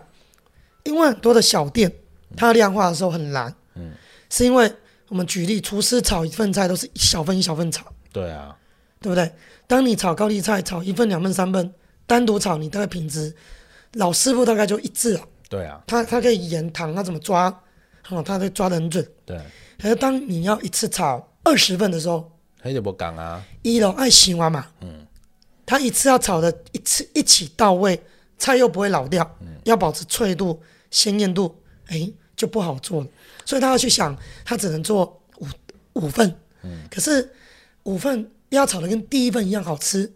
[0.82, 1.90] 因为很多的小店，
[2.36, 3.92] 它量化的时候很难，嗯，
[4.28, 4.70] 是因为
[5.08, 8.56] 我们举例，厨师炒一份菜都是一小份一小份炒，对啊，
[9.00, 9.30] 对不对？
[9.66, 11.72] 当你炒高丽菜，炒一份两份三份，
[12.06, 13.34] 单独炒，你大概品质，
[13.92, 17.48] 老师傅大概就一致了，对啊，他他可以盐糖，他怎么抓，
[18.08, 19.38] 哦，他可以抓得很准，对。
[19.78, 22.30] 可是当你要一次炒二十份的时候，
[22.62, 23.44] 他就不讲啊。
[23.62, 25.06] 一楼爱洗完嘛，嗯，
[25.66, 28.00] 他一次要炒的一次一起到位，
[28.38, 31.54] 菜又不会老掉，嗯、要保持脆度、鲜艳度，
[31.88, 33.06] 哎，就不好做了。
[33.44, 35.46] 所以他要去想，他只能做五
[35.94, 37.30] 五份，嗯，可是
[37.84, 40.12] 五份要炒的跟第一份一样好吃，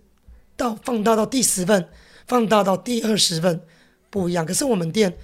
[0.56, 1.88] 到放大到第十份，
[2.26, 3.60] 放大到第二十份
[4.10, 4.44] 不一样。
[4.44, 5.16] 可是我们店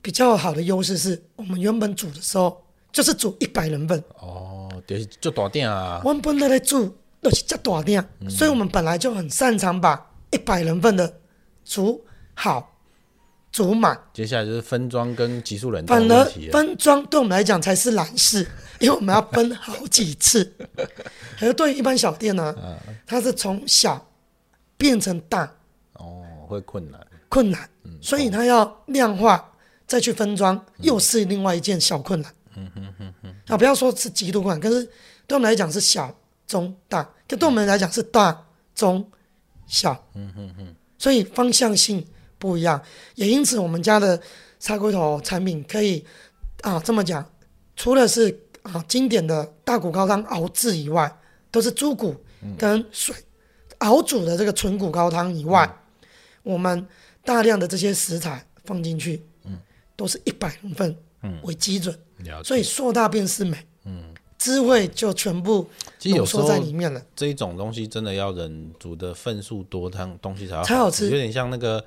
[0.00, 2.62] 比较好的优势是我们原本煮的时候。
[2.92, 6.00] 就是煮一百人份哦，就是做大店啊。
[6.02, 11.20] 我们本来在煮都是做大店，嗯、所以我们本来就很擅长把一百人份的
[11.62, 12.75] 煮好、
[13.56, 13.98] 煮满。
[14.12, 18.46] 接下来就是分装跟级数人，反而分装对我们来讲才是难事，
[18.80, 20.52] 因为我们要分好几次。
[21.40, 24.06] 而对于一般小店呢，啊、它是从小
[24.76, 25.50] 变成大，
[25.94, 29.50] 哦，会困难，困难，嗯、所以它要量化
[29.86, 32.30] 再去分装，又是另外一件小困难。
[32.56, 34.84] 嗯哼哼哼，啊，不要说是极度困难，可是
[35.26, 36.14] 对我们来讲是小
[36.46, 39.10] 中大，就对我们来讲是大中
[39.66, 40.06] 小。
[40.12, 42.06] 嗯哼哼，所以方向性
[42.38, 42.80] 不一样，
[43.14, 44.20] 也因此我们家的
[44.58, 46.04] 砂锅头产品可以
[46.62, 47.24] 啊这么讲，
[47.76, 51.10] 除了是啊经典的大骨高汤熬制以外，
[51.50, 52.14] 都是猪骨
[52.58, 53.14] 跟水
[53.78, 55.64] 熬煮的这个纯骨高汤以外，
[56.02, 56.08] 嗯、
[56.42, 56.86] 我们
[57.24, 59.58] 大量的这些食材放进去，嗯，
[59.96, 60.96] 都是一百人份
[61.42, 61.96] 为基准。
[62.42, 65.68] 所以硕大便是美，嗯，滋味就全部
[66.04, 67.02] 浓缩在里面了。
[67.14, 71.84] 这一种东西真的要人煮的份数多，汤东西才好吃，有点像那个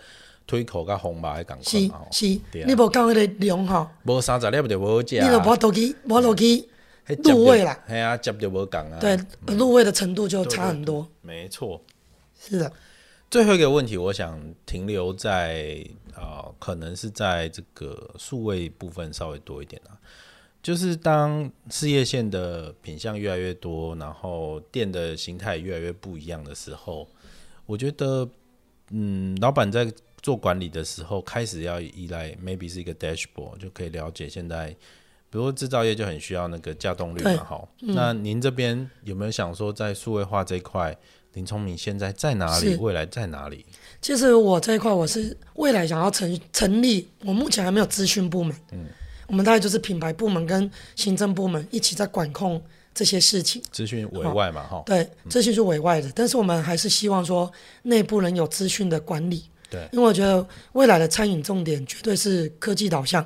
[0.49, 6.67] 推口跟红吧，的感觉是是，你无讲那个量吼，无三十粒就无好食，你就无落去，无落去
[7.23, 9.15] 入味啦，系啊，接就无讲啊，对，
[9.55, 11.07] 入味的程度就差很多。
[11.21, 11.79] 没错，
[12.39, 12.71] 是的。
[13.29, 15.85] 最后一个问题，我想停留在
[16.15, 19.93] 啊、呃，可能是在这个数位部分稍微多一点啊。
[20.61, 27.07] 就是当事业线的品相越来越多，然后店的形态越来越不一样的时候，
[27.65, 28.27] 我觉得，
[28.89, 29.89] 嗯，老板在
[30.21, 34.67] 做管理的时候，开始要依赖 maybe 是一个 dashboard，就可以了解现在，
[35.29, 40.95] 比如制造业就很需要那个稼动率嘛，哈，嗯、那您这边有没有想说，在数位化这一块，
[41.33, 42.75] 林聪明现在在哪里？
[42.75, 43.65] 未来在哪里？
[44.01, 48.85] 其实我这一块，我是未来想要成成立，我目前还没有资讯部门，嗯。
[49.27, 52.59] 我们大概就是品牌部门跟行政部门一起在管控
[52.95, 57.51] 这些事情，资讯委外嘛，哈、哦，对，资讯是委外的，嗯、但是我们还是希望说
[57.83, 63.25] 内部人有资讯的管理，对，因为我觉得未来的餐饮重点绝对是科技导向，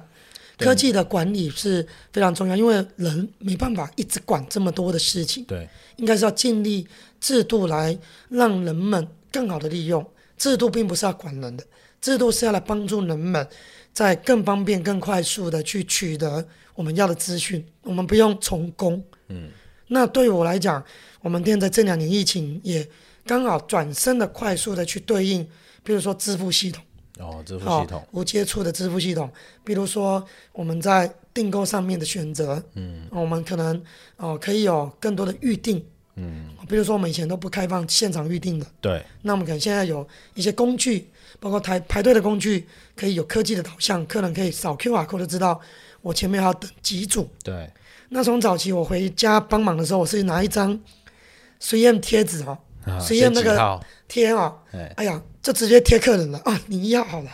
[0.57, 6.87] 科技的管理是非常重要，因为人没办法一直管这么多的事情，对，应该是要建立
[7.19, 7.97] 制度来
[8.29, 10.05] 让人们更好的利用，
[10.37, 11.63] 制度并不是要管人的，
[12.01, 13.47] 制度是要来帮助人们。
[13.93, 18.99] 在更方便、更快速的去取得我们要的资讯，我们不用从工。
[19.27, 19.49] 嗯，
[19.89, 20.83] 那对我来讲，
[21.21, 22.83] 我们店在这两年疫情也
[23.25, 25.47] 刚好转身的快速的去对应，
[25.83, 26.83] 比如说支付系统。
[27.19, 27.99] 哦，支付系统。
[27.99, 29.29] 哦，无接触的支付系统，
[29.63, 32.61] 比如说我们在订购上面的选择。
[32.75, 33.81] 嗯，我们可能
[34.17, 35.85] 哦可以有更多的预定。
[36.15, 38.65] 嗯，比如说我们以前都不开放现场预定的。
[38.81, 39.03] 对。
[39.23, 41.09] 那我们可能现在有一些工具。
[41.39, 45.59] 包括排排队的工具，可以有科技的导向，客人可以扫 QR code 就知道
[46.01, 47.27] 我前面还要等几组。
[47.43, 47.69] 对。
[48.07, 50.79] 那从早期我回家帮忙的时候，我是拿一张
[51.59, 52.57] 3M 贴纸哦，
[53.01, 54.53] 实验那个贴啊，
[54.95, 55.03] 哎。
[55.03, 57.31] 呀，就直接贴客人了 啊，你一号好了，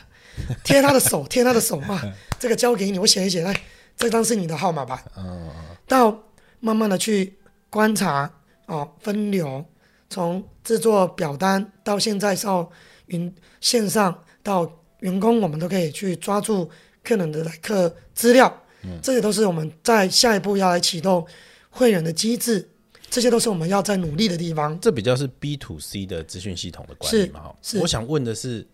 [0.63, 2.01] 贴他的手， 贴他的手啊，
[2.39, 3.55] 这个交给你，我写一写，来，
[3.95, 5.03] 这张是你的号码吧。
[5.15, 5.49] 嗯，
[5.87, 6.17] 到
[6.59, 7.37] 慢慢的去
[7.69, 8.31] 观察
[8.65, 9.63] 啊，分流，
[10.09, 12.67] 从制作表单到现在到
[13.07, 13.31] 云
[13.61, 14.67] 线上到
[15.01, 16.69] 员工，我们都可以去抓住
[17.03, 21.25] 客人的来客资料，嗯，这些都是我们在下一步要来启动
[21.69, 22.67] 会员的机制。
[23.09, 24.79] 这些都是我们要在努力的地方。
[24.79, 27.51] 这比较是 B to C 的资讯系统的管理嘛？
[27.61, 27.79] 是。
[27.79, 28.65] 我想问的是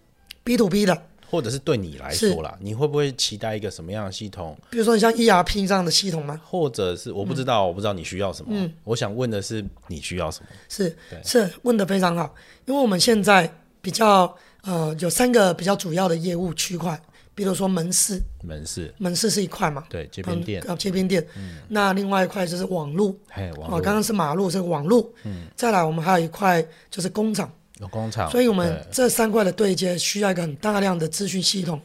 [0.44, 4.58] B to B 的，或者是对你来说啦，你会不会期待一个什么样的系统？
[4.70, 6.40] 比如说你像 ERP 这样的系统吗？
[6.46, 8.52] 或者是我不知道，嗯、我不知道你需要什么。
[8.54, 8.72] 嗯。
[8.84, 10.48] 我想问的是你需要什么？
[10.70, 17.00] 是是问的非常好，因为我们现在比较呃有三个比较主要的业务区块。
[17.36, 19.84] 比如说门市，门市，门市是一块嘛？
[19.90, 21.28] 对，街边店，街边店。
[21.36, 23.82] 嗯，那另外一块就是网路，嘿，网络。
[23.82, 25.14] 刚刚是马路，是网路。
[25.26, 28.32] 嗯，再来我们还有一块就是工厂，有工厂。
[28.32, 31.82] 所以我们这三块的对接需要一个很大量的资讯系统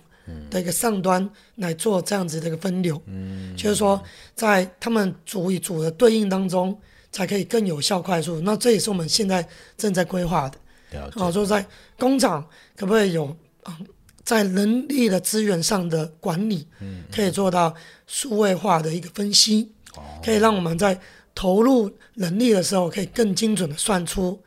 [0.48, 3.02] 的一个上端来做这样子的一个分流。
[3.06, 4.00] 嗯，就是说
[4.36, 6.78] 在他们组与组的对应当中，
[7.10, 8.40] 才可以更有效、快速。
[8.42, 9.44] 那这也是我们现在
[9.76, 10.56] 正在规划的。
[10.92, 11.20] 了解。
[11.20, 11.66] 啊，说在
[11.98, 12.40] 工厂
[12.76, 13.76] 可不可以有啊？
[14.30, 16.64] 在人力的资源上的管理，
[17.10, 17.74] 可以做到
[18.06, 19.72] 数位化的一个分析，
[20.24, 20.96] 可以让我们在
[21.34, 24.40] 投入人力的时候，可以更精准的算出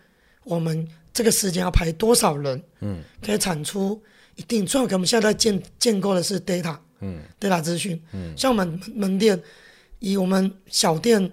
[0.46, 2.64] 我们这个时间要排多少人，
[3.22, 4.02] 可以产出
[4.38, 4.66] 一定。
[4.66, 8.02] 最后，我们现在在建建构的是 data，嗯，data 资讯，
[8.38, 9.38] 像我们门店，
[10.00, 11.30] 以我们小店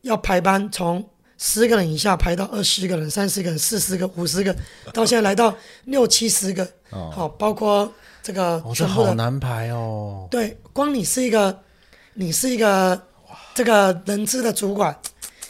[0.00, 1.06] 要排班从
[1.42, 4.54] 十个人以下排到二十个人、三十个人、四十个、五十个，
[4.92, 6.70] 到现在来到六七十个。
[6.90, 7.90] 好，包括
[8.22, 9.06] 这个全部的。
[9.06, 10.28] 好难排哦。
[10.30, 11.62] 对，光你是一个，
[12.12, 13.00] 你是一个
[13.54, 14.94] 这个人资的主管，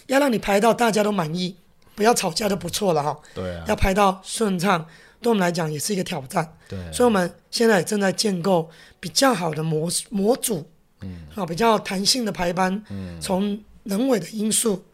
[0.07, 1.57] 要让你排到大家都满意，
[1.96, 3.18] 不要吵架就不错了哈。
[3.35, 3.64] 对啊。
[3.66, 4.87] 要排到顺畅，
[5.20, 6.57] 对我们来讲也是一个挑战。
[6.68, 6.79] 对。
[6.92, 10.64] 所以我们现在也正在建构比较好的模模组，
[11.00, 14.85] 嗯，好，比较弹性的排班，嗯，从人为的因素。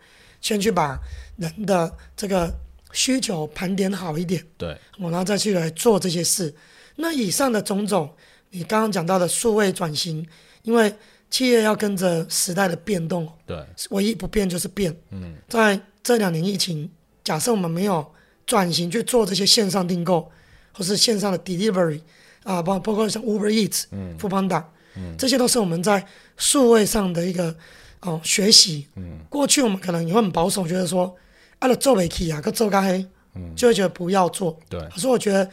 [0.46, 0.96] 先去把
[1.38, 2.54] 人的这个
[2.92, 6.54] 需求盘点好一点，对，我然后再去来做这些事。
[6.94, 8.08] 那以上的种种，
[8.50, 10.24] 你刚刚讲到的数位转型，
[10.62, 10.94] 因为
[11.28, 14.96] 企业要跟着时代的变动，对，唯一不变就是变。
[15.10, 16.88] 嗯，在这两年疫情，
[17.24, 18.06] 假设我们没有
[18.46, 20.30] 转型去做这些线上订购，
[20.72, 22.00] 或是线上的 delivery
[22.44, 24.62] 啊，包包括像 Uber Eats、嗯、Foodpanda，
[24.94, 26.06] 嗯，这些都是我们在
[26.36, 27.56] 数位上的一个。
[28.00, 28.86] 哦，学习。
[28.96, 31.14] 嗯，过去我们可能也会很保守，觉得说，
[31.58, 34.58] 啊，做不起啊，个做咖黑，嗯，就会觉得不要做。
[34.68, 35.48] 对，可是我觉得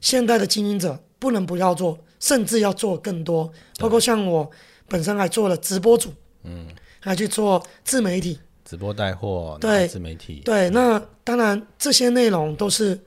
[0.00, 3.50] 现代的经营者不能不要做，甚至要做更多。
[3.78, 4.50] 包括像我
[4.88, 6.12] 本身还做了直播主，
[6.44, 6.66] 嗯，
[7.00, 10.70] 还去做自媒体，直播带货，对，自媒体，对。
[10.70, 12.98] 那当然这些内容都是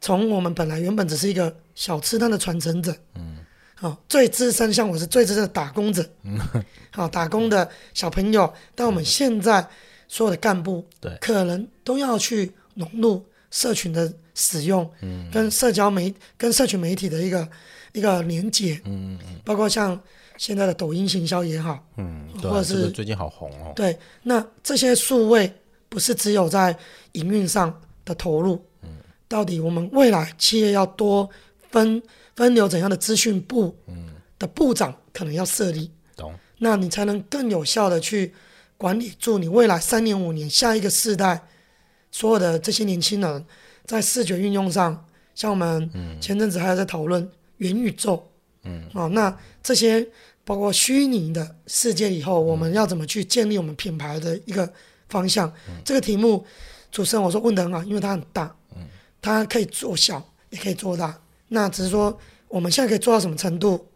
[0.00, 3.31] 从我们本来原本只是一个小吃摊的传承者，嗯。
[3.82, 6.08] 哦，最资深，像我是最资深的打工者，
[6.92, 9.66] 好、哦、打工的小朋友，但我们现在
[10.06, 17.48] 所有的干部，对，可能都要去融入社群的使用，嗯，跟社交媒跟社群媒体的一个
[17.92, 20.00] 一个连接，嗯嗯，包括像
[20.36, 25.52] 现在的抖音行销也好，嗯，或者是、这个、最近好红哦，对，那这些数位
[25.88, 26.76] 不是只有在
[27.12, 28.90] 营运上的投入，嗯，
[29.26, 31.28] 到底我们未来企业要多
[31.72, 32.00] 分。
[32.36, 33.76] 分流怎样的资讯部
[34.38, 36.32] 的部长可能要设立，懂？
[36.58, 38.32] 那你才能更有效的去
[38.76, 41.46] 管理住你未来三年五年下一个世代
[42.10, 43.46] 所有的这些年轻人
[43.84, 45.90] 在视觉运用上，像我们
[46.20, 48.30] 前阵子还有在讨论元宇宙，
[48.64, 50.06] 嗯，啊，那这些
[50.44, 54.72] 包括虚拟的世界以后，我们要怎么去建立我们品牌的一个
[55.08, 55.52] 方向？
[55.84, 56.44] 这个题目
[56.90, 58.82] 主持人我说问得很好，因为它很大，嗯，
[59.20, 61.18] 它可以做小也可以做大。
[61.54, 63.86] 那只是说，我们现在可以做到什么程度，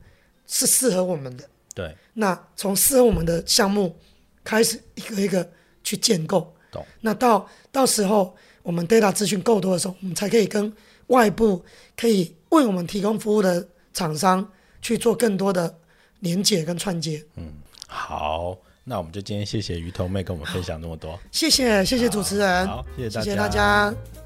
[0.46, 1.44] 是适合我们的。
[1.74, 1.96] 对。
[2.12, 3.96] 那从适合我们的项目
[4.44, 5.50] 开始，一个一个
[5.82, 6.54] 去建构。
[6.70, 6.84] 懂。
[7.00, 10.70] 那到到时候，我们 data 资讯够多的时候，我们才可以跟
[11.06, 11.64] 外部
[11.96, 14.46] 可以为我们提供服务的厂商
[14.82, 15.78] 去做更多的
[16.20, 17.24] 连接跟串接。
[17.36, 17.54] 嗯，
[17.88, 21.18] 好，那我们就今天谢谢鱼头妹跟我们分享那么多。
[21.32, 22.66] 谢谢，谢谢主持人。
[22.66, 23.24] 好，谢谢大家。
[23.24, 24.25] 谢谢大家。